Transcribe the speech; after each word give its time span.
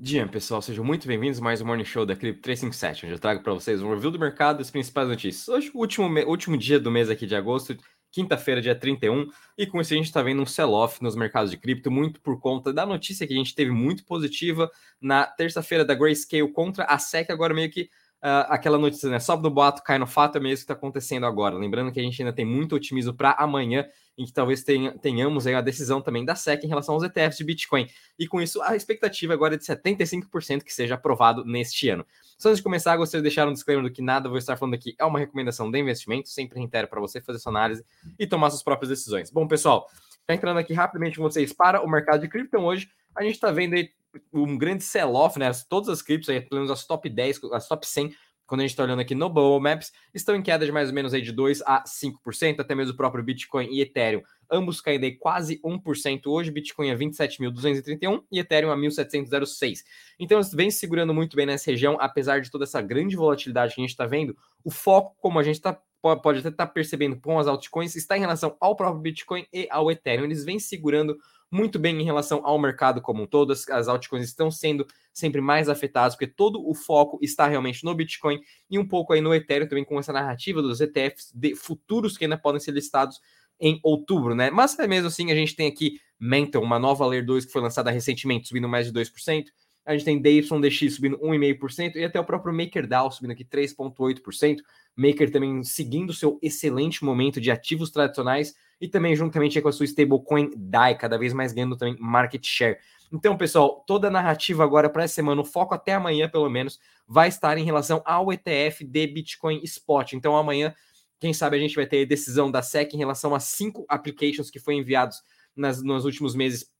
Dia, 0.00 0.28
pessoal, 0.28 0.62
sejam 0.62 0.84
muito 0.84 1.08
bem-vindos 1.08 1.40
a 1.40 1.42
mais 1.42 1.60
um 1.60 1.66
Morning 1.66 1.84
Show 1.84 2.06
da 2.06 2.14
Clip 2.14 2.38
357, 2.38 3.04
onde 3.04 3.14
eu 3.16 3.18
trago 3.18 3.42
para 3.42 3.52
vocês 3.52 3.82
um 3.82 3.92
review 3.92 4.12
do 4.12 4.18
mercado 4.18 4.60
e 4.60 4.62
as 4.62 4.70
principais 4.70 5.08
notícias. 5.08 5.48
Hoje, 5.48 5.72
último, 5.74 6.06
último 6.20 6.56
dia 6.56 6.78
do 6.78 6.88
mês 6.88 7.10
aqui 7.10 7.26
de 7.26 7.34
agosto, 7.34 7.76
quinta-feira, 8.12 8.60
dia 8.60 8.76
31, 8.76 9.26
e 9.58 9.66
com 9.66 9.80
isso 9.80 9.92
a 9.92 9.96
gente 9.96 10.06
está 10.06 10.22
vendo 10.22 10.40
um 10.40 10.46
sell-off 10.46 11.02
nos 11.02 11.16
mercados 11.16 11.50
de 11.50 11.56
cripto, 11.56 11.90
muito 11.90 12.20
por 12.20 12.38
conta 12.38 12.72
da 12.72 12.86
notícia 12.86 13.26
que 13.26 13.34
a 13.34 13.36
gente 13.36 13.56
teve 13.56 13.72
muito 13.72 14.04
positiva 14.04 14.70
na 15.00 15.26
terça-feira 15.26 15.84
da 15.84 15.96
Grayscale 15.96 16.52
contra 16.52 16.84
a 16.84 16.96
SEC, 16.96 17.28
agora 17.32 17.52
meio 17.52 17.68
que 17.68 17.90
uh, 18.22 18.46
aquela 18.48 18.78
notícia, 18.78 19.08
né? 19.08 19.20
Sobe 19.20 19.42
no 19.42 19.50
boato, 19.50 19.82
cai 19.82 19.98
no 19.98 20.06
fato, 20.06 20.36
é 20.36 20.40
mesmo 20.40 20.56
que 20.56 20.60
está 20.62 20.74
acontecendo 20.74 21.26
agora. 21.26 21.56
Lembrando 21.56 21.92
que 21.92 22.00
a 22.00 22.02
gente 22.02 22.20
ainda 22.20 22.32
tem 22.32 22.44
muito 22.44 22.74
otimismo 22.74 23.14
para 23.14 23.32
amanhã, 23.32 23.86
em 24.16 24.24
que 24.24 24.32
talvez 24.32 24.64
tenha, 24.64 24.92
tenhamos 24.98 25.46
aí 25.46 25.54
a 25.54 25.60
decisão 25.60 26.00
também 26.00 26.24
da 26.24 26.34
SEC 26.34 26.64
em 26.64 26.68
relação 26.68 26.94
aos 26.94 27.04
ETFs 27.04 27.38
de 27.38 27.44
Bitcoin. 27.44 27.88
E 28.18 28.26
com 28.26 28.40
isso, 28.40 28.60
a 28.62 28.74
expectativa 28.74 29.32
agora 29.32 29.54
é 29.54 29.58
de 29.58 29.64
75% 29.64 30.62
que 30.62 30.72
seja 30.72 30.96
aprovado 30.96 31.44
neste 31.44 31.88
ano. 31.88 32.04
Só 32.36 32.48
antes 32.48 32.58
de 32.58 32.64
começar, 32.64 32.96
gostaria 32.96 33.22
de 33.22 33.28
deixar 33.28 33.48
um 33.48 33.52
disclaimer 33.52 33.84
do 33.84 33.92
que 33.92 34.02
nada 34.02 34.28
vou 34.28 34.38
estar 34.38 34.56
falando 34.56 34.74
aqui 34.74 34.94
é 34.98 35.04
uma 35.04 35.18
recomendação 35.18 35.70
de 35.70 35.78
investimento, 35.78 36.28
sempre 36.28 36.58
reitero 36.58 36.88
para 36.88 37.00
você 37.00 37.20
fazer 37.20 37.38
sua 37.38 37.50
análise 37.50 37.84
e 38.18 38.26
tomar 38.26 38.50
suas 38.50 38.62
próprias 38.62 38.88
decisões. 38.88 39.30
Bom, 39.30 39.46
pessoal, 39.46 39.88
já 40.28 40.34
entrando 40.34 40.58
aqui 40.58 40.74
rapidamente 40.74 41.16
com 41.16 41.22
vocês 41.22 41.52
para 41.52 41.82
o 41.82 41.88
mercado 41.88 42.20
de 42.20 42.28
cripto, 42.28 42.48
então 42.48 42.64
hoje 42.64 42.90
a 43.14 43.22
gente 43.22 43.34
está 43.34 43.50
vendo 43.50 43.74
aí 43.74 43.90
um 44.32 44.56
grande 44.56 44.84
sell-off, 44.84 45.38
né? 45.38 45.50
Todas 45.68 45.88
as 45.88 46.02
criptos 46.02 46.28
aí, 46.28 46.40
pelo 46.40 46.62
menos 46.62 46.70
as 46.70 46.86
top 46.86 47.08
10, 47.08 47.40
as 47.52 47.68
top 47.68 47.86
100 47.86 48.14
quando 48.48 48.62
a 48.62 48.64
gente 48.64 48.70
está 48.70 48.82
olhando 48.82 49.00
aqui 49.00 49.14
no 49.14 49.28
Bowl 49.28 49.60
Maps, 49.60 49.92
estão 50.14 50.34
em 50.34 50.42
queda 50.42 50.64
de 50.64 50.72
mais 50.72 50.88
ou 50.88 50.94
menos 50.94 51.12
aí 51.12 51.20
de 51.20 51.30
2 51.30 51.60
a 51.66 51.84
5%, 51.84 52.60
até 52.60 52.74
mesmo 52.74 52.94
o 52.94 52.96
próprio 52.96 53.22
Bitcoin 53.22 53.68
e 53.70 53.82
Ethereum, 53.82 54.22
ambos 54.50 54.80
caindo 54.80 55.04
aí 55.04 55.14
quase 55.14 55.60
1% 55.60 56.22
hoje, 56.26 56.50
Bitcoin 56.50 56.90
a 56.90 56.96
27.231 56.96 58.22
e 58.32 58.38
Ethereum 58.38 58.72
a 58.72 58.76
1.706. 58.76 59.80
Então, 60.18 60.40
vem 60.54 60.70
segurando 60.70 61.12
muito 61.12 61.36
bem 61.36 61.44
nessa 61.44 61.70
região, 61.70 61.98
apesar 62.00 62.40
de 62.40 62.50
toda 62.50 62.64
essa 62.64 62.80
grande 62.80 63.14
volatilidade 63.16 63.74
que 63.74 63.82
a 63.82 63.84
gente 63.84 63.90
está 63.90 64.06
vendo, 64.06 64.34
o 64.64 64.70
foco, 64.70 65.14
como 65.20 65.38
a 65.38 65.42
gente 65.42 65.56
está 65.56 65.78
pode 66.00 66.38
até 66.38 66.48
estar 66.48 66.66
tá 66.66 66.72
percebendo 66.72 67.20
com 67.20 67.38
as 67.40 67.48
altcoins, 67.48 67.96
está 67.96 68.16
em 68.16 68.20
relação 68.20 68.56
ao 68.60 68.76
próprio 68.76 69.02
Bitcoin 69.02 69.44
e 69.52 69.66
ao 69.68 69.90
Ethereum. 69.90 70.24
Eles 70.24 70.44
vêm 70.44 70.58
segurando 70.58 71.18
muito 71.50 71.78
bem 71.78 72.00
em 72.00 72.04
relação 72.04 72.40
ao 72.44 72.58
mercado 72.58 73.00
como 73.00 73.22
um 73.22 73.26
todo. 73.26 73.52
As, 73.52 73.88
altcoins 73.88 74.24
estão 74.24 74.50
sendo 74.50 74.86
sempre 75.12 75.40
mais 75.40 75.68
afetadas, 75.68 76.14
porque 76.14 76.26
todo 76.26 76.66
o 76.66 76.74
foco 76.74 77.18
está 77.22 77.46
realmente 77.46 77.84
no 77.84 77.94
Bitcoin 77.94 78.40
e 78.70 78.78
um 78.78 78.86
pouco 78.86 79.12
aí 79.12 79.20
no 79.20 79.34
Ethereum 79.34 79.68
também 79.68 79.84
com 79.84 79.98
essa 79.98 80.12
narrativa 80.12 80.60
dos 80.60 80.80
ETFs 80.80 81.32
de 81.34 81.54
futuros 81.54 82.16
que 82.16 82.24
ainda 82.24 82.38
podem 82.38 82.60
ser 82.60 82.72
listados 82.72 83.20
em 83.60 83.80
outubro, 83.82 84.34
né? 84.34 84.50
Mas 84.50 84.78
é 84.78 84.86
mesmo 84.86 85.08
assim, 85.08 85.32
a 85.32 85.34
gente 85.34 85.56
tem 85.56 85.66
aqui 85.66 86.00
Mental, 86.20 86.62
uma 86.62 86.78
nova 86.78 87.06
Layer 87.06 87.24
2 87.24 87.46
que 87.46 87.52
foi 87.52 87.62
lançada 87.62 87.90
recentemente, 87.90 88.48
subindo 88.48 88.68
mais 88.68 88.86
de 88.86 88.92
2%. 88.92 89.46
A 89.88 89.92
gente 89.92 90.04
tem 90.04 90.20
DYDX 90.20 90.94
subindo 90.94 91.18
1,5% 91.18 91.96
e 91.96 92.04
até 92.04 92.20
o 92.20 92.24
próprio 92.24 92.52
MakerDAO 92.52 93.10
subindo 93.10 93.30
aqui 93.30 93.42
3,8%. 93.42 94.58
Maker 94.94 95.32
também 95.32 95.64
seguindo 95.64 96.12
seu 96.12 96.38
excelente 96.42 97.02
momento 97.02 97.40
de 97.40 97.50
ativos 97.50 97.90
tradicionais 97.90 98.54
e 98.78 98.86
também 98.86 99.16
juntamente 99.16 99.58
com 99.62 99.68
a 99.68 99.72
sua 99.72 99.86
stablecoin 99.86 100.50
DAI, 100.54 100.98
cada 100.98 101.16
vez 101.16 101.32
mais 101.32 101.54
ganhando 101.54 101.74
também 101.74 101.96
market 101.98 102.44
share. 102.46 102.76
Então, 103.10 103.34
pessoal, 103.34 103.82
toda 103.86 104.08
a 104.08 104.10
narrativa 104.10 104.62
agora 104.62 104.90
para 104.90 105.04
essa 105.04 105.14
semana, 105.14 105.40
o 105.40 105.44
foco 105.44 105.74
até 105.74 105.94
amanhã, 105.94 106.28
pelo 106.28 106.50
menos, 106.50 106.78
vai 107.06 107.28
estar 107.28 107.56
em 107.56 107.64
relação 107.64 108.02
ao 108.04 108.30
ETF 108.30 108.84
de 108.84 109.06
Bitcoin 109.06 109.62
Spot. 109.64 110.12
Então, 110.12 110.36
amanhã, 110.36 110.74
quem 111.18 111.32
sabe 111.32 111.56
a 111.56 111.60
gente 111.60 111.74
vai 111.74 111.86
ter 111.86 112.04
decisão 112.04 112.50
da 112.50 112.60
SEC 112.60 112.92
em 112.92 112.98
relação 112.98 113.34
a 113.34 113.40
cinco 113.40 113.86
applications 113.88 114.50
que 114.50 114.58
foram 114.58 114.76
enviados 114.80 115.22
nas, 115.56 115.82
nos 115.82 116.04
últimos 116.04 116.34
meses, 116.34 116.70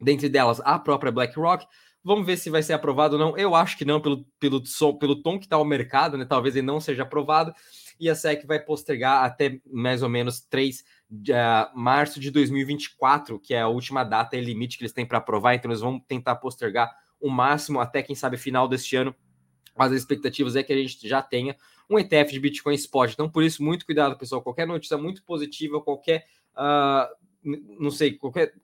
dentre 0.00 0.30
delas 0.30 0.58
a 0.64 0.78
própria 0.78 1.12
BlackRock. 1.12 1.66
Vamos 2.06 2.24
ver 2.24 2.36
se 2.36 2.48
vai 2.48 2.62
ser 2.62 2.72
aprovado 2.72 3.16
ou 3.16 3.18
não. 3.18 3.36
Eu 3.36 3.52
acho 3.56 3.76
que 3.76 3.84
não, 3.84 4.00
pelo, 4.00 4.24
pelo, 4.38 4.62
pelo 4.96 5.20
tom 5.24 5.40
que 5.40 5.46
está 5.46 5.58
o 5.58 5.64
mercado, 5.64 6.16
né? 6.16 6.24
Talvez 6.24 6.54
ele 6.54 6.64
não 6.64 6.78
seja 6.78 7.02
aprovado. 7.02 7.52
E 7.98 8.08
a 8.08 8.14
SEC 8.14 8.46
vai 8.46 8.60
postergar 8.60 9.24
até 9.24 9.60
mais 9.66 10.04
ou 10.04 10.08
menos 10.08 10.40
3 10.40 10.84
de 11.10 11.32
uh, 11.32 11.36
março 11.74 12.20
de 12.20 12.30
2024, 12.30 13.40
que 13.40 13.54
é 13.54 13.62
a 13.62 13.66
última 13.66 14.04
data 14.04 14.36
e 14.36 14.40
limite 14.40 14.78
que 14.78 14.84
eles 14.84 14.92
têm 14.92 15.04
para 15.04 15.18
aprovar, 15.18 15.56
então 15.56 15.68
eles 15.68 15.80
vão 15.80 15.98
tentar 15.98 16.36
postergar 16.36 16.94
o 17.18 17.28
máximo 17.28 17.80
até, 17.80 18.04
quem 18.04 18.14
sabe, 18.14 18.36
final 18.36 18.68
deste 18.68 18.94
ano. 18.94 19.12
Mas 19.76 19.90
as 19.90 19.98
expectativas 19.98 20.54
é 20.54 20.62
que 20.62 20.72
a 20.72 20.76
gente 20.76 21.08
já 21.08 21.20
tenha 21.20 21.56
um 21.90 21.98
ETF 21.98 22.30
de 22.30 22.38
Bitcoin 22.38 22.76
Spot. 22.76 23.10
Então, 23.10 23.28
por 23.28 23.42
isso, 23.42 23.64
muito 23.64 23.84
cuidado, 23.84 24.16
pessoal. 24.16 24.40
Qualquer 24.40 24.64
notícia 24.64 24.96
muito 24.96 25.24
positiva, 25.24 25.80
qualquer, 25.80 26.24
uh, 26.54 27.12
não 27.80 27.90
sei, 27.90 28.12
qualquer 28.12 28.54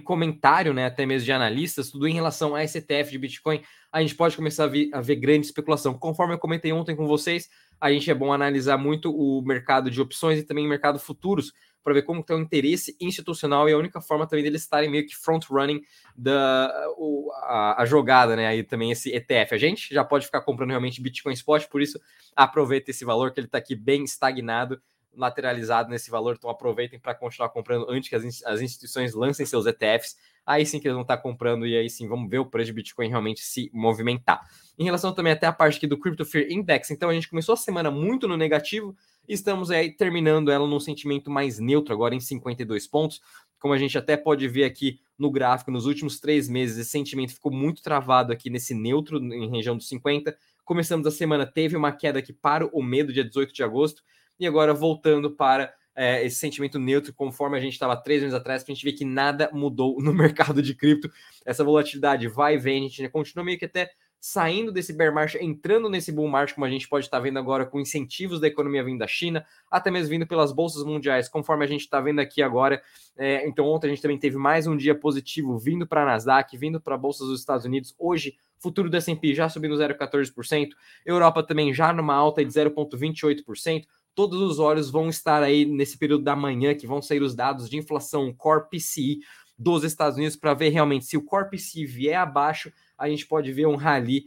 comentário, 0.00 0.72
né, 0.72 0.86
até 0.86 1.04
mesmo 1.04 1.24
de 1.24 1.32
analistas, 1.32 1.90
tudo 1.90 2.06
em 2.06 2.14
relação 2.14 2.54
a 2.54 2.62
esse 2.62 2.78
ETF 2.78 3.10
de 3.10 3.18
Bitcoin, 3.18 3.62
a 3.92 4.00
gente 4.00 4.14
pode 4.14 4.36
começar 4.36 4.64
a, 4.64 4.66
ver, 4.68 4.90
a 4.92 5.00
ver 5.00 5.16
grande 5.16 5.46
especulação. 5.46 5.94
Conforme 5.94 6.34
eu 6.34 6.38
comentei 6.38 6.72
ontem 6.72 6.96
com 6.96 7.06
vocês, 7.06 7.48
a 7.80 7.90
gente 7.92 8.10
é 8.10 8.14
bom 8.14 8.32
analisar 8.32 8.76
muito 8.78 9.14
o 9.14 9.42
mercado 9.42 9.90
de 9.90 10.00
opções 10.00 10.38
e 10.38 10.42
também 10.42 10.66
o 10.66 10.68
mercado 10.68 10.98
futuros 10.98 11.52
para 11.82 11.92
ver 11.92 12.02
como 12.02 12.24
tem 12.24 12.34
o 12.34 12.40
interesse 12.40 12.96
institucional 12.98 13.68
e 13.68 13.72
a 13.72 13.78
única 13.78 14.00
forma 14.00 14.26
também 14.26 14.42
deles 14.42 14.62
estarem 14.62 14.90
meio 14.90 15.06
que 15.06 15.14
front-running 15.14 15.82
da 16.16 16.72
o, 16.96 17.30
a, 17.42 17.82
a, 17.82 17.84
jogada, 17.84 18.34
né? 18.34 18.46
Aí 18.46 18.64
também 18.64 18.90
esse 18.90 19.14
ETF. 19.14 19.54
A 19.54 19.58
gente 19.58 19.94
já 19.94 20.02
pode 20.02 20.24
ficar 20.24 20.40
comprando 20.40 20.70
realmente 20.70 21.02
Bitcoin 21.02 21.34
Spot, 21.34 21.68
por 21.68 21.82
isso 21.82 22.00
aproveita 22.34 22.90
esse 22.90 23.04
valor 23.04 23.32
que 23.32 23.38
ele 23.38 23.46
está 23.46 23.58
aqui 23.58 23.76
bem 23.76 24.02
estagnado 24.02 24.80
lateralizado 25.16 25.90
nesse 25.90 26.10
valor, 26.10 26.36
então 26.36 26.50
aproveitem 26.50 26.98
para 26.98 27.14
continuar 27.14 27.48
comprando 27.50 27.86
antes 27.88 28.08
que 28.08 28.16
as, 28.16 28.42
as 28.44 28.60
instituições 28.60 29.14
lancem 29.14 29.46
seus 29.46 29.66
ETFs. 29.66 30.16
Aí 30.46 30.66
sim 30.66 30.78
que 30.78 30.86
eles 30.86 30.94
vão 30.94 31.02
estar 31.02 31.16
tá 31.16 31.22
comprando 31.22 31.66
e 31.66 31.76
aí 31.76 31.88
sim 31.88 32.06
vamos 32.06 32.28
ver 32.28 32.38
o 32.38 32.46
preço 32.46 32.66
de 32.66 32.74
Bitcoin 32.74 33.08
realmente 33.08 33.40
se 33.40 33.70
movimentar. 33.72 34.46
Em 34.78 34.84
relação 34.84 35.12
também 35.12 35.32
até 35.32 35.46
a 35.46 35.52
parte 35.52 35.78
aqui 35.78 35.86
do 35.86 35.98
Crypto 35.98 36.24
Fear 36.24 36.50
Index, 36.50 36.90
então 36.90 37.08
a 37.08 37.14
gente 37.14 37.28
começou 37.28 37.54
a 37.54 37.56
semana 37.56 37.90
muito 37.90 38.28
no 38.28 38.36
negativo 38.36 38.94
estamos 39.28 39.70
aí 39.70 39.90
terminando 39.90 40.50
ela 40.50 40.66
num 40.66 40.80
sentimento 40.80 41.30
mais 41.30 41.58
neutro, 41.58 41.92
agora 41.94 42.14
em 42.14 42.20
52 42.20 42.86
pontos. 42.86 43.20
Como 43.58 43.72
a 43.72 43.78
gente 43.78 43.96
até 43.96 44.16
pode 44.16 44.46
ver 44.46 44.64
aqui 44.64 45.00
no 45.18 45.30
gráfico, 45.30 45.70
nos 45.70 45.86
últimos 45.86 46.20
três 46.20 46.48
meses, 46.48 46.76
esse 46.76 46.90
sentimento 46.90 47.32
ficou 47.32 47.50
muito 47.50 47.82
travado 47.82 48.32
aqui 48.32 48.50
nesse 48.50 48.74
neutro, 48.74 49.18
em 49.18 49.48
região 49.50 49.76
dos 49.76 49.88
50. 49.88 50.36
Começamos 50.64 51.06
a 51.06 51.10
semana, 51.10 51.46
teve 51.46 51.76
uma 51.76 51.92
queda 51.92 52.18
aqui 52.18 52.32
para 52.32 52.66
o 52.66 52.82
medo, 52.82 53.12
dia 53.12 53.24
18 53.24 53.54
de 53.54 53.62
agosto, 53.62 54.02
e 54.38 54.46
agora 54.46 54.74
voltando 54.74 55.30
para 55.30 55.72
é, 55.94 56.24
esse 56.24 56.36
sentimento 56.36 56.78
neutro, 56.78 57.12
conforme 57.14 57.56
a 57.56 57.60
gente 57.60 57.74
estava 57.74 57.96
três 57.96 58.22
anos 58.22 58.34
atrás, 58.34 58.64
para 58.64 58.72
a 58.72 58.74
gente 58.74 58.84
ver 58.84 58.92
que 58.92 59.04
nada 59.04 59.48
mudou 59.52 59.96
no 60.02 60.12
mercado 60.12 60.60
de 60.60 60.74
cripto. 60.74 61.10
Essa 61.44 61.64
volatilidade 61.64 62.26
vai 62.28 62.54
e 62.54 62.58
vem, 62.58 62.86
a 62.86 62.88
gente 62.88 63.08
continua 63.08 63.44
meio 63.44 63.58
que 63.58 63.64
até 63.64 63.90
saindo 64.26 64.72
desse 64.72 64.90
bear 64.94 65.12
market, 65.12 65.38
entrando 65.42 65.86
nesse 65.90 66.10
bull 66.10 66.26
market, 66.26 66.54
como 66.54 66.64
a 66.64 66.70
gente 66.70 66.88
pode 66.88 67.04
estar 67.04 67.20
vendo 67.20 67.38
agora 67.38 67.66
com 67.66 67.78
incentivos 67.78 68.40
da 68.40 68.46
economia 68.46 68.82
vindo 68.82 69.00
da 69.00 69.06
China, 69.06 69.44
até 69.70 69.90
mesmo 69.90 70.08
vindo 70.08 70.26
pelas 70.26 70.50
bolsas 70.50 70.82
mundiais, 70.82 71.28
conforme 71.28 71.62
a 71.62 71.68
gente 71.68 71.82
está 71.82 72.00
vendo 72.00 72.20
aqui 72.20 72.40
agora. 72.40 72.82
É, 73.18 73.46
então, 73.46 73.66
ontem 73.66 73.86
a 73.86 73.90
gente 73.90 74.00
também 74.00 74.18
teve 74.18 74.38
mais 74.38 74.66
um 74.66 74.78
dia 74.78 74.94
positivo 74.94 75.58
vindo 75.58 75.86
para 75.86 76.04
a 76.04 76.06
Nasdaq, 76.06 76.56
vindo 76.56 76.80
para 76.80 76.96
bolsas 76.96 77.28
dos 77.28 77.40
Estados 77.40 77.66
Unidos. 77.66 77.94
Hoje, 77.98 78.38
futuro 78.58 78.88
do 78.88 78.96
S&P 78.96 79.34
já 79.34 79.46
subindo 79.50 79.76
0,14%, 79.76 80.70
Europa 81.04 81.42
também 81.42 81.74
já 81.74 81.92
numa 81.92 82.14
alta 82.14 82.42
de 82.42 82.50
0,28%, 82.50 83.84
todos 84.14 84.40
os 84.40 84.58
olhos 84.58 84.90
vão 84.90 85.08
estar 85.08 85.42
aí 85.42 85.64
nesse 85.64 85.98
período 85.98 86.24
da 86.24 86.36
manhã 86.36 86.74
que 86.74 86.86
vão 86.86 87.02
sair 87.02 87.22
os 87.22 87.34
dados 87.34 87.68
de 87.68 87.76
inflação 87.76 88.32
Core 88.32 88.68
PCI 88.70 89.20
dos 89.58 89.84
Estados 89.84 90.16
Unidos 90.16 90.36
para 90.36 90.54
ver 90.54 90.70
realmente 90.70 91.04
se 91.04 91.16
o 91.16 91.22
Core 91.22 91.50
PCI 91.50 91.86
vier 91.86 92.18
abaixo, 92.18 92.72
a 92.98 93.08
gente 93.08 93.26
pode 93.26 93.52
ver 93.52 93.66
um 93.66 93.76
rally 93.76 94.24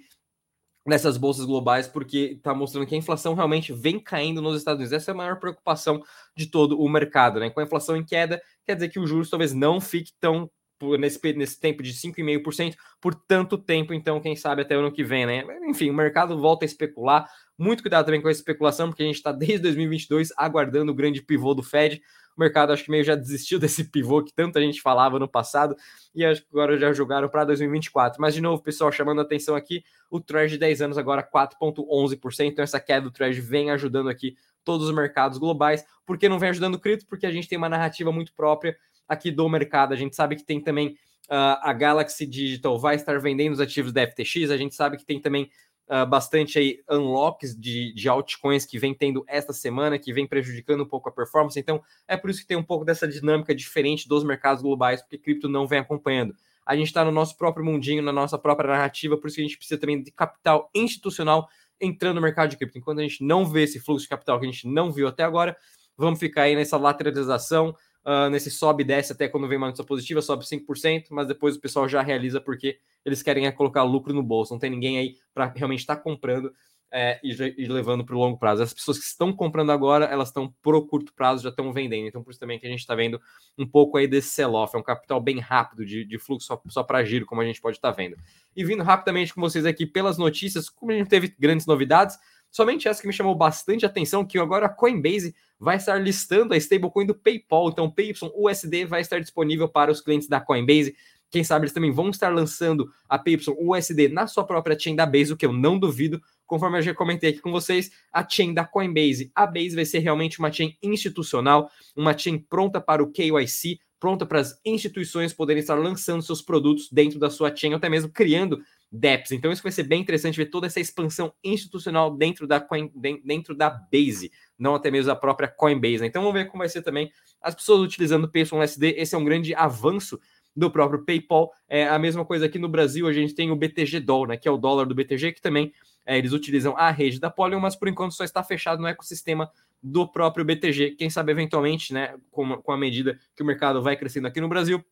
nessas 0.86 1.18
bolsas 1.18 1.46
globais, 1.46 1.86
porque 1.86 2.36
está 2.38 2.53
mostrando 2.53 2.88
que 2.88 2.96
a 2.96 2.97
inflação 2.97 3.34
realmente 3.34 3.74
vem 3.74 4.00
caindo 4.00 4.42
nos 4.42 4.58
Estados 4.58 4.80
Unidos. 4.80 4.94
Essa 4.94 5.12
é 5.12 5.14
a 5.14 5.18
maior 5.18 5.38
preocupação 5.38 6.02
de 6.36 6.46
todo 6.46 6.80
o 6.80 6.88
mercado, 6.88 7.42
né? 7.42 7.50
Com 7.50 7.59
a 7.59 7.64
inflação 7.64 7.97
em 7.97 8.06
queda, 8.06 8.42
quer 8.66 8.76
dizer 8.76 8.88
que 8.88 9.00
o 9.00 9.06
juros 9.06 9.30
talvez 9.30 9.53
não 9.53 9.81
fique 9.81 10.14
tão 10.18 10.50
nesse, 10.97 11.20
nesse 11.34 11.59
tempo 11.59 11.84
de 11.84 11.92
5,5% 11.92 12.76
por 13.02 13.16
tanto 13.16 13.58
tempo, 13.58 13.94
então, 13.94 14.22
quem 14.22 14.35
sabe 14.35 14.61
até 14.61 14.78
o 14.78 14.79
ano 14.79 14.91
que 14.91 15.03
vem, 15.03 15.26
né? 15.26 15.44
Enfim, 15.67 15.90
o 15.90 15.94
mercado 15.94 16.40
volta 16.40 16.64
a 16.64 16.67
especular. 16.67 17.28
Muito 17.58 17.82
cuidado 17.82 18.06
também 18.06 18.22
com 18.22 18.30
essa 18.30 18.40
especulação, 18.40 18.90
porque 18.90 19.02
a 19.02 19.06
gente 19.06 19.16
está 19.16 19.32
desde 19.32 19.59
2022 19.59 20.32
aguardando 20.38 20.92
o 20.92 20.96
grande 20.96 21.22
pivô 21.22 21.54
do 21.54 21.64
Fed. 21.64 22.02
O 22.36 22.40
mercado 22.40 22.72
acho 22.72 22.84
que 22.84 22.92
meio 22.92 23.04
já 23.04 23.16
desistiu 23.16 23.58
desse 23.59 23.86
pivô 23.86 24.24
que 24.24 24.32
tanta 24.32 24.62
gente 24.62 24.80
falava 24.80 25.18
no 25.18 25.28
passado 25.28 25.76
e 26.14 26.24
acho 26.24 26.42
que 26.42 26.48
agora 26.52 26.78
já 26.78 26.94
jogaram 26.94 27.28
para 27.28 27.46
2024. 27.46 28.22
Mas, 28.22 28.36
de 28.36 28.42
novo, 28.42 28.62
pessoal, 28.62 28.92
chamando 28.92 29.20
a 29.20 29.24
atenção 29.24 29.56
aqui, 29.56 29.84
o 30.09 30.20
Treasury 30.20 30.52
de 30.52 30.58
10 30.59 30.82
anos 30.84 30.98
agora 30.98 31.28
4,11%. 31.28 32.46
Então, 32.46 32.64
essa 32.64 32.80
queda 32.80 33.02
do 33.02 33.12
Treasury 33.12 33.42
vem 33.42 33.72
ajudando 33.72 34.09
aqui 34.09 34.36
todos 34.64 34.88
os 34.88 34.94
mercados 34.94 35.40
globais. 35.40 35.84
Por 36.06 36.18
que 36.18 36.30
não 36.30 36.38
vem 36.38 36.50
ajudando 36.50 36.76
o 36.76 36.80
cripto? 36.80 37.08
Porque 37.08 37.26
a 37.26 37.32
gente 37.32 37.48
tem 37.48 37.58
uma 37.58 37.70
narrativa 37.70 38.12
muito 38.12 38.34
própria 38.34 38.78
aqui 39.08 39.32
do 39.32 39.50
mercado. 39.50 39.94
A 39.94 39.98
gente 39.98 40.16
sabe 40.16 40.36
que 40.36 40.44
tem 40.44 40.62
também 40.62 40.98
uh, 41.30 41.58
a 41.62 41.74
Galaxy 41.74 42.26
Digital 42.26 42.78
vai 42.78 42.96
estar 42.96 43.20
vendendo 43.20 43.54
os 43.54 43.59
ativos 43.59 43.92
da 43.92 44.06
FTX, 44.06 44.52
a 44.52 44.58
gente 44.58 44.76
sabe 44.76 44.98
que 44.98 45.06
tem 45.06 45.20
também 45.20 45.50
uh, 45.89 46.05
bastante 46.05 46.59
aí 46.59 46.81
unlocks 46.89 47.55
de, 47.55 47.93
de 47.93 48.09
altcoins 48.09 48.66
que 48.66 48.78
vem 48.78 48.93
tendo 48.93 49.23
esta 49.28 49.53
semana, 49.53 49.97
que 49.97 50.13
vem 50.13 50.28
prejudicando 50.28 50.84
um 50.84 50.87
pouco 50.87 51.09
a 51.09 51.11
performance. 51.11 51.59
Então, 51.59 51.81
é 52.07 52.16
por 52.16 52.29
isso 52.29 52.41
que 52.41 52.47
tem 52.47 52.57
um 52.57 52.63
pouco 52.63 52.85
dessa 52.85 53.07
dinâmica 53.07 53.53
diferente 53.55 54.07
dos 54.07 54.23
mercados 54.23 54.61
globais, 54.61 55.01
porque 55.01 55.17
cripto 55.17 55.49
não 55.49 55.67
vem 55.67 55.79
acompanhando. 55.79 56.35
A 56.66 56.75
gente 56.75 56.87
está 56.87 57.03
no 57.05 57.11
nosso 57.11 57.37
próprio 57.37 57.66
mundinho, 57.66 58.03
na 58.03 58.11
nossa 58.11 58.37
própria 58.37 58.69
narrativa, 58.69 59.17
por 59.17 59.28
isso 59.28 59.35
que 59.35 59.41
a 59.41 59.45
gente 59.45 59.57
precisa 59.57 59.79
também 59.79 60.03
de 60.03 60.11
capital 60.11 60.69
institucional 60.75 61.47
entrando 61.79 62.16
no 62.16 62.22
mercado 62.22 62.49
de 62.49 62.57
cripto. 62.57 62.78
Enquanto 62.78 62.99
a 62.99 63.03
gente 63.03 63.23
não 63.23 63.45
vê 63.45 63.63
esse 63.63 63.79
fluxo 63.79 64.03
de 64.03 64.09
capital 64.09 64.39
que 64.39 64.45
a 64.45 64.51
gente 64.51 64.67
não 64.67 64.91
viu 64.91 65.07
até 65.07 65.23
agora, 65.23 65.55
vamos 65.95 66.19
ficar 66.19 66.43
aí 66.43 66.55
nessa 66.55 66.78
lateralização, 66.78 67.75
uh, 68.08 68.30
nesse 68.30 68.50
sobe 68.50 68.84
e 68.84 68.88
desce 68.88 69.12
até 69.12 69.28
quando 69.28 69.48
vem 69.48 69.58
uma 69.58 69.68
notícia 69.68 69.86
positiva, 69.86 70.22
sobe 70.22 70.46
5%, 70.46 71.08
mas 71.12 71.28
depois 71.28 71.58
o 71.58 71.59
pessoal 71.59 71.90
já 71.90 72.02
realiza 72.02 72.40
porque 72.40 72.80
eles 73.04 73.22
querem 73.22 73.46
é 73.46 73.52
colocar 73.52 73.84
lucro 73.84 74.14
no 74.14 74.24
bolso. 74.24 74.54
Não 74.54 74.59
tem 74.59 74.70
ninguém 74.70 74.98
aí 74.98 75.16
para 75.34 75.52
realmente 75.54 75.82
estar 75.82 75.98
tá 75.98 76.02
comprando 76.02 76.54
é, 76.90 77.20
e, 77.22 77.32
e, 77.58 77.68
levando 77.68 78.06
para 78.06 78.16
o 78.16 78.20
longo 78.20 78.38
prazo. 78.38 78.64
As 78.64 78.74
pessoas 78.74 78.98
que 78.98 79.04
estão 79.04 79.34
comprando 79.34 79.72
agora, 79.72 80.06
elas 80.06 80.30
estão 80.30 80.54
pro 80.62 80.86
curto 80.86 81.14
prazo, 81.14 81.44
já 81.44 81.50
estão 81.50 81.74
vendendo. 81.74 82.08
Então, 82.08 82.24
por 82.24 82.32
isso 82.32 82.40
também 82.40 82.58
que 82.58 82.66
a 82.66 82.70
gente 82.70 82.80
está 82.80 82.96
vendo 82.96 83.20
um 83.58 83.68
pouco 83.68 83.98
aí 83.98 84.08
desse 84.08 84.30
sell-off. 84.30 84.74
É 84.76 84.80
um 84.80 84.84
capital 84.84 85.20
bem 85.20 85.40
rápido 85.40 85.86
de, 85.86 86.06
de 86.06 86.18
fluxo 86.18 86.48
só, 86.48 86.62
só 86.68 86.84
para 86.84 87.04
giro, 87.04 87.26
como 87.26 87.42
a 87.42 87.46
gente 87.46 87.59
pode 87.59 87.78
estar 87.78 87.92
tá 87.92 87.96
vendo. 87.96 88.16
E 88.56 88.64
vindo 88.64 88.84
rapidamente 88.84 89.34
com 89.34 89.42
vocês 89.42 89.66
aqui 89.66 89.86
pelas 89.86 90.18
notícias, 90.18 90.70
como 90.70 90.92
a 90.92 90.96
gente 90.96 91.09
teve 91.09 91.36
grandes 91.38 91.66
novidades, 91.66 92.18
somente 92.52 92.88
essa 92.88 93.02
que 93.02 93.08
me 93.08 93.14
chamou 93.14 93.35
bastante 93.35 93.85
atenção, 93.85 94.26
que 94.26 94.38
agora 94.38 94.66
a 94.66 94.70
Coinbase 94.70 95.35
vai 95.59 95.78
estar 95.78 95.97
listando 95.97 96.53
a 96.53 96.58
stablecoin 96.58 97.05
do 97.05 97.16
PayPal. 97.16 97.70
Então, 97.70 97.90
PYUSD 97.90 98.85
vai 98.85 99.02
estar 99.02 99.20
disponível 99.20 99.67
para 99.67 99.91
os 99.91 100.02
clientes 100.02 100.28
da 100.28 100.40
Coinbase. 100.40 100.96
Quem 101.29 101.44
sabe 101.44 101.66
eles 101.66 101.73
também 101.73 101.91
vão 101.91 102.09
estar 102.09 102.29
lançando 102.29 102.90
a 103.09 103.20
PYUSD 103.20 104.09
na 104.09 104.28
sua 104.28 104.46
própria 104.46 104.78
chain 104.78 104.96
da 104.96 105.05
Base, 105.05 105.34
o 105.34 105.38
que 105.38 105.46
eu 105.46 105.52
não 105.52 105.78
duvido, 105.78 106.22
conforme 106.46 106.78
eu 106.78 106.82
já 106.82 106.94
comentei 106.94 107.32
aqui 107.32 107.40
com 107.40 107.52
vocês, 107.52 107.91
a 108.14 108.28
chain 108.28 108.53
da 108.53 108.66
Coinbase. 108.66 109.32
A 109.35 109.46
Base 109.46 109.76
vai 109.76 109.85
ser 109.85 109.99
realmente 109.99 110.40
uma 110.40 110.52
chain 110.52 110.78
institucional, 110.82 111.70
uma 111.96 112.17
chain 112.17 112.38
pronta 112.38 112.79
para 112.79 113.03
o 113.03 113.11
KYC, 113.11 113.79
pronta 113.99 114.26
para 114.26 114.40
as 114.40 114.59
instituições 114.64 115.34
poderem 115.34 115.59
estar 115.59 115.76
lançando 115.76 116.22
seus 116.22 116.41
produtos 116.41 116.88
dentro 116.91 117.20
da 117.20 117.29
sua 117.29 117.53
chain, 117.53 117.72
ou 117.72 117.78
até 117.78 117.90
mesmo 117.90 118.09
criando 118.09 118.61
dApps. 118.91 119.31
Então 119.31 119.51
isso 119.51 119.63
vai 119.63 119.72
ser 119.72 119.84
bem 119.84 120.01
interessante 120.01 120.37
ver 120.37 120.47
toda 120.47 120.67
essa 120.67 120.79
expansão 120.79 121.34
institucional 121.43 122.16
dentro 122.16 122.47
da, 122.47 122.59
Coin, 122.59 122.91
dentro 123.23 123.55
da 123.55 123.69
Base, 123.69 124.31
não 124.57 124.75
até 124.75 124.89
mesmo 124.89 125.11
a 125.11 125.16
própria 125.16 125.47
Coinbase. 125.47 126.05
Então 126.05 126.22
vamos 126.22 126.39
ver 126.39 126.45
como 126.45 126.59
vai 126.59 126.69
ser 126.69 126.81
também 126.81 127.11
as 127.41 127.53
pessoas 127.53 127.81
utilizando 127.81 128.25
o 128.25 128.31
PayPal.SD. 128.31 128.95
Esse 128.97 129.16
é 129.16 129.17
um 129.17 129.25
grande 129.25 129.53
avanço 129.53 130.19
do 130.55 130.72
próprio 130.72 131.05
PayPal. 131.05 131.51
É 131.67 131.87
a 131.87 131.99
mesma 131.99 132.25
coisa 132.25 132.47
aqui 132.47 132.57
no 132.57 132.67
Brasil, 132.67 133.07
a 133.07 133.13
gente 133.13 133.35
tem 133.35 133.51
o 133.51 133.55
BTG 133.55 133.99
Doll, 133.99 134.28
né, 134.28 134.37
que 134.37 134.47
é 134.47 134.51
o 134.51 134.57
dólar 134.57 134.85
do 134.85 134.95
BTG, 134.95 135.34
que 135.34 135.41
também 135.41 135.72
é, 136.03 136.17
eles 136.17 136.31
utilizam 136.31 136.75
a 136.75 136.89
rede 136.89 137.19
da 137.19 137.29
Polygon, 137.29 137.61
mas 137.61 137.75
por 137.75 137.87
enquanto 137.87 138.13
só 138.13 138.23
está 138.23 138.41
fechado 138.41 138.81
no 138.81 138.87
ecossistema 138.87 139.51
do 139.84 140.07
próprio 140.07 140.43
BTG. 140.43 140.91
Quem 140.91 141.09
sabe 141.09 141.31
eventualmente, 141.31 141.93
né, 141.93 142.16
com, 142.31 142.57
com 142.61 142.72
a 142.72 142.78
medida 142.78 143.19
que 143.35 143.43
o 143.43 143.45
mercado 143.45 143.84
vai 143.84 143.95
crescendo 143.95 144.28
aqui 144.28 144.41
no 144.41 144.49
Brasil, 144.49 144.84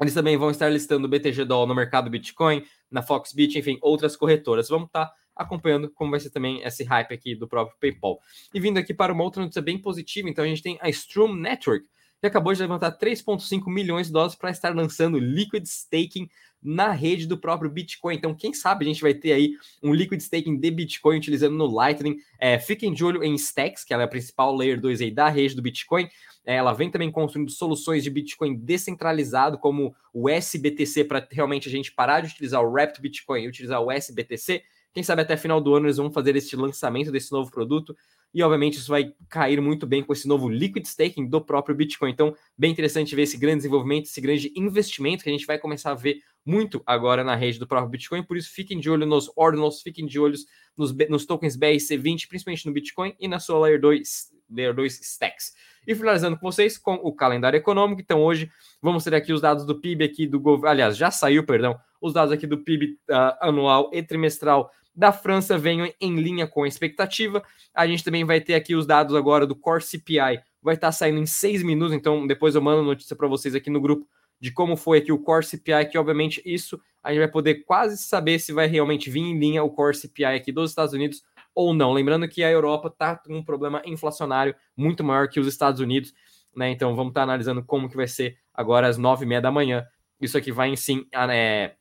eles 0.00 0.14
também 0.14 0.36
vão 0.36 0.50
estar 0.50 0.68
listando 0.68 1.06
o 1.06 1.10
BTG 1.10 1.44
Doll 1.44 1.66
no 1.66 1.74
mercado 1.74 2.10
Bitcoin, 2.10 2.64
na 2.90 3.02
Foxbit, 3.02 3.58
enfim, 3.58 3.78
outras 3.80 4.16
corretoras. 4.16 4.68
Vamos 4.68 4.88
estar 4.88 5.10
acompanhando 5.34 5.90
como 5.90 6.10
vai 6.10 6.20
ser 6.20 6.30
também 6.30 6.62
esse 6.62 6.84
hype 6.84 7.12
aqui 7.12 7.34
do 7.34 7.46
próprio 7.48 7.76
PayPal. 7.78 8.18
E 8.52 8.60
vindo 8.60 8.78
aqui 8.78 8.94
para 8.94 9.12
uma 9.12 9.24
outra 9.24 9.42
notícia 9.42 9.62
bem 9.62 9.80
positiva, 9.80 10.28
então 10.28 10.44
a 10.44 10.48
gente 10.48 10.62
tem 10.62 10.78
a 10.80 10.88
Strum 10.88 11.34
Network, 11.34 11.86
acabou 12.26 12.52
de 12.52 12.60
levantar 12.60 12.96
3,5 12.96 13.72
milhões 13.72 14.08
de 14.08 14.12
dólares 14.12 14.34
para 14.34 14.50
estar 14.50 14.74
lançando 14.74 15.18
liquid 15.18 15.64
staking 15.64 16.28
na 16.62 16.90
rede 16.90 17.26
do 17.26 17.38
próprio 17.38 17.70
Bitcoin. 17.70 18.16
Então, 18.16 18.34
quem 18.34 18.52
sabe 18.52 18.84
a 18.84 18.88
gente 18.88 19.00
vai 19.00 19.14
ter 19.14 19.32
aí 19.32 19.52
um 19.82 19.94
liquid 19.94 20.20
staking 20.20 20.56
de 20.58 20.70
Bitcoin 20.70 21.18
utilizando 21.18 21.54
no 21.54 21.66
Lightning. 21.66 22.16
É, 22.38 22.58
fiquem 22.58 22.92
de 22.92 23.04
olho 23.04 23.22
em 23.22 23.34
Stacks, 23.34 23.84
que 23.84 23.94
ela 23.94 24.02
é 24.02 24.06
a 24.06 24.08
principal 24.08 24.54
layer 24.54 24.80
2 24.80 25.00
aí 25.00 25.10
da 25.10 25.28
rede 25.28 25.54
do 25.54 25.62
Bitcoin. 25.62 26.08
É, 26.44 26.56
ela 26.56 26.72
vem 26.72 26.90
também 26.90 27.10
construindo 27.10 27.50
soluções 27.50 28.02
de 28.02 28.10
Bitcoin 28.10 28.56
descentralizado, 28.56 29.58
como 29.58 29.94
o 30.12 30.28
SBTC, 30.28 31.04
para 31.04 31.26
realmente 31.30 31.68
a 31.68 31.70
gente 31.70 31.92
parar 31.92 32.20
de 32.20 32.32
utilizar 32.32 32.62
o 32.62 32.70
Wrapped 32.70 33.00
Bitcoin 33.00 33.42
e 33.42 33.48
utilizar 33.48 33.80
o 33.80 33.90
SBTC. 33.90 34.62
Quem 34.92 35.02
sabe 35.02 35.22
até 35.22 35.36
final 35.36 35.60
do 35.60 35.74
ano 35.74 35.86
eles 35.86 35.98
vão 35.98 36.10
fazer 36.10 36.34
este 36.36 36.56
lançamento 36.56 37.12
desse 37.12 37.30
novo 37.30 37.50
produto 37.50 37.94
e 38.32 38.42
obviamente 38.42 38.78
isso 38.78 38.88
vai 38.88 39.12
cair 39.28 39.60
muito 39.60 39.86
bem 39.86 40.02
com 40.02 40.12
esse 40.12 40.28
novo 40.28 40.48
liquid 40.48 40.84
staking 40.84 41.26
do 41.26 41.40
próprio 41.40 41.74
Bitcoin. 41.74 42.10
Então, 42.10 42.34
bem 42.56 42.70
interessante 42.70 43.14
ver 43.16 43.22
esse 43.22 43.38
grande 43.38 43.58
desenvolvimento, 43.58 44.06
esse 44.06 44.20
grande 44.20 44.52
investimento 44.54 45.24
que 45.24 45.30
a 45.30 45.32
gente 45.32 45.46
vai 45.46 45.58
começar 45.58 45.92
a 45.92 45.94
ver 45.94 46.20
muito 46.44 46.82
agora 46.86 47.24
na 47.24 47.34
rede 47.34 47.58
do 47.58 47.66
próprio 47.66 47.90
Bitcoin. 47.90 48.22
Por 48.22 48.36
isso, 48.36 48.50
fiquem 48.52 48.78
de 48.78 48.88
olho 48.88 49.06
nos 49.06 49.30
ordinals, 49.36 49.82
fiquem 49.82 50.06
de 50.06 50.18
olho 50.20 50.36
nos, 50.76 50.94
nos 51.08 51.26
tokens 51.26 51.56
BRC20, 51.56 52.28
principalmente 52.28 52.66
no 52.66 52.72
Bitcoin 52.72 53.14
e 53.18 53.26
na 53.26 53.40
sua 53.40 53.58
Layer 53.58 53.80
2, 53.80 54.32
Layer 54.50 54.74
2 54.74 55.00
stacks. 55.00 55.54
E 55.86 55.94
finalizando 55.94 56.36
com 56.36 56.50
vocês 56.50 56.76
com 56.76 56.94
o 56.94 57.12
calendário 57.12 57.56
econômico. 57.56 58.00
Então, 58.00 58.22
hoje 58.22 58.50
vamos 58.82 59.02
ter 59.02 59.14
aqui 59.14 59.32
os 59.32 59.40
dados 59.40 59.64
do 59.64 59.80
PIB 59.80 60.04
aqui 60.04 60.26
do 60.26 60.38
governo. 60.38 60.68
Aliás, 60.68 60.96
já 60.96 61.10
saiu, 61.10 61.44
perdão, 61.44 61.78
os 62.00 62.12
dados 62.12 62.32
aqui 62.32 62.46
do 62.46 62.58
PIB 62.58 62.98
uh, 63.10 63.36
anual 63.40 63.90
e 63.92 64.02
trimestral 64.02 64.70
da 64.96 65.12
França 65.12 65.58
venham 65.58 65.92
em 66.00 66.16
linha 66.16 66.46
com 66.46 66.62
a 66.62 66.68
expectativa. 66.68 67.42
A 67.74 67.86
gente 67.86 68.02
também 68.02 68.24
vai 68.24 68.40
ter 68.40 68.54
aqui 68.54 68.74
os 68.74 68.86
dados 68.86 69.14
agora 69.14 69.46
do 69.46 69.54
Core 69.54 69.82
CPI, 69.82 70.40
vai 70.62 70.74
estar 70.74 70.90
saindo 70.90 71.18
em 71.18 71.26
seis 71.26 71.62
minutos, 71.62 71.94
então 71.94 72.26
depois 72.26 72.54
eu 72.54 72.62
mando 72.62 72.82
notícia 72.82 73.14
para 73.14 73.28
vocês 73.28 73.54
aqui 73.54 73.68
no 73.68 73.80
grupo 73.80 74.08
de 74.40 74.50
como 74.50 74.76
foi 74.76 74.98
aqui 74.98 75.12
o 75.12 75.18
Core 75.18 75.44
CPI, 75.44 75.86
que 75.90 75.98
obviamente 75.98 76.42
isso 76.44 76.80
a 77.02 77.10
gente 77.10 77.18
vai 77.18 77.28
poder 77.28 77.56
quase 77.64 77.98
saber 77.98 78.38
se 78.38 78.52
vai 78.52 78.66
realmente 78.66 79.10
vir 79.10 79.20
em 79.20 79.38
linha 79.38 79.62
o 79.62 79.70
Core 79.70 79.96
CPI 79.96 80.24
aqui 80.24 80.50
dos 80.50 80.70
Estados 80.70 80.94
Unidos 80.94 81.22
ou 81.54 81.72
não. 81.72 81.92
Lembrando 81.92 82.28
que 82.28 82.42
a 82.42 82.50
Europa 82.50 82.88
está 82.88 83.16
com 83.16 83.36
um 83.36 83.44
problema 83.44 83.80
inflacionário 83.84 84.54
muito 84.76 85.04
maior 85.04 85.28
que 85.28 85.38
os 85.38 85.46
Estados 85.46 85.80
Unidos, 85.80 86.12
né? 86.54 86.70
Então 86.70 86.96
vamos 86.96 87.10
estar 87.10 87.20
tá 87.20 87.24
analisando 87.24 87.62
como 87.62 87.88
que 87.88 87.96
vai 87.96 88.08
ser 88.08 88.36
agora 88.52 88.88
às 88.88 88.98
nove 88.98 89.24
e 89.24 89.28
meia 89.28 89.40
da 89.40 89.50
manhã. 89.50 89.86
Isso 90.20 90.36
aqui 90.36 90.50
vai 90.50 90.74
sim 90.76 91.06
é, 91.12 91.74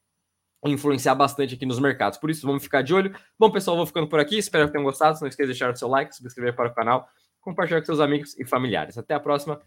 influenciar 0.65 1.15
bastante 1.15 1.55
aqui 1.55 1.65
nos 1.65 1.79
mercados. 1.79 2.17
Por 2.17 2.29
isso, 2.29 2.45
vamos 2.45 2.63
ficar 2.63 2.81
de 2.81 2.93
olho. 2.93 3.15
Bom, 3.37 3.51
pessoal, 3.51 3.77
vou 3.77 3.85
ficando 3.85 4.07
por 4.07 4.19
aqui. 4.19 4.37
Espero 4.37 4.65
que 4.67 4.73
tenham 4.73 4.83
gostado. 4.83 5.19
Não 5.21 5.27
esqueça 5.27 5.47
de 5.47 5.53
deixar 5.53 5.71
o 5.71 5.75
seu 5.75 5.87
like, 5.87 6.15
se 6.15 6.25
inscrever 6.25 6.55
para 6.55 6.69
o 6.69 6.73
canal, 6.73 7.07
compartilhar 7.39 7.79
com 7.81 7.85
seus 7.85 7.99
amigos 7.99 8.37
e 8.37 8.45
familiares. 8.45 8.97
Até 8.97 9.13
a 9.13 9.19
próxima. 9.19 9.61